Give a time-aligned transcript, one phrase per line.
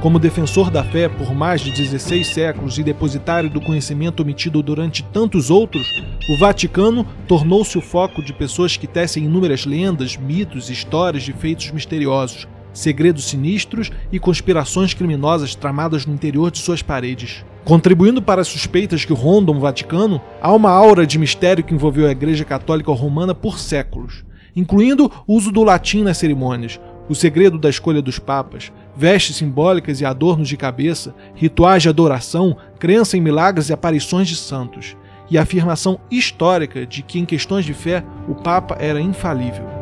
[0.00, 5.02] Como defensor da fé por mais de 16 séculos e depositário do conhecimento omitido durante
[5.02, 5.86] tantos outros,
[6.26, 11.34] o Vaticano tornou-se o foco de pessoas que tecem inúmeras lendas, mitos e histórias de
[11.34, 17.44] feitos misteriosos, segredos sinistros e conspirações criminosas tramadas no interior de suas paredes.
[17.62, 22.08] Contribuindo para as suspeitas que rondam o Vaticano, há uma aura de mistério que envolveu
[22.08, 24.24] a Igreja Católica Romana por séculos,
[24.56, 30.00] incluindo o uso do latim nas cerimônias, o segredo da escolha dos papas, vestes simbólicas
[30.00, 34.96] e adornos de cabeça, rituais de adoração, crença em milagres e aparições de santos,
[35.30, 39.80] e a afirmação histórica de que, em questões de fé, o Papa era infalível.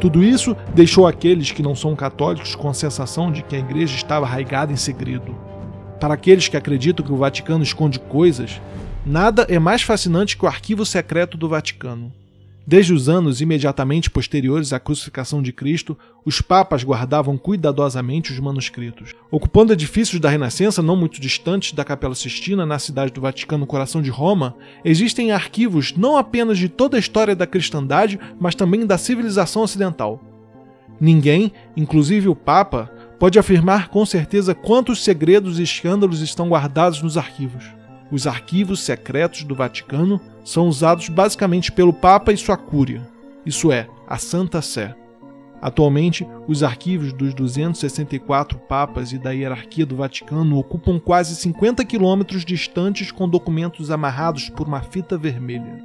[0.00, 3.94] Tudo isso deixou aqueles que não são católicos com a sensação de que a igreja
[3.94, 5.36] estava arraigada em segredo.
[6.00, 8.58] Para aqueles que acreditam que o Vaticano esconde coisas,
[9.04, 12.12] nada é mais fascinante que o arquivo secreto do Vaticano.
[12.66, 19.14] Desde os anos imediatamente posteriores à crucificação de Cristo, os papas guardavam cuidadosamente os manuscritos.
[19.30, 24.00] Ocupando edifícios da Renascença não muito distantes da Capela Sistina, na cidade do Vaticano, coração
[24.00, 28.98] de Roma, existem arquivos não apenas de toda a história da cristandade, mas também da
[28.98, 30.22] civilização ocidental.
[31.00, 37.16] Ninguém, inclusive o Papa, pode afirmar com certeza quantos segredos e escândalos estão guardados nos
[37.16, 37.79] arquivos.
[38.10, 43.06] Os arquivos secretos do Vaticano são usados basicamente pelo Papa e sua Cúria,
[43.44, 44.94] isso é, a Santa Sé.
[45.62, 52.44] Atualmente, os arquivos dos 264 papas e da hierarquia do Vaticano ocupam quase 50 quilômetros
[52.44, 55.84] distantes com documentos amarrados por uma fita vermelha.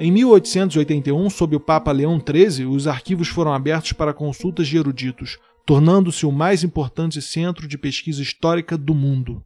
[0.00, 5.38] Em 1881, sob o Papa Leão XIII, os arquivos foram abertos para consultas de eruditos,
[5.66, 9.42] tornando-se o mais importante centro de pesquisa histórica do mundo.